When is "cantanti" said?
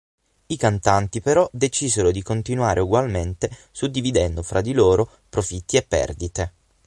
0.57-1.21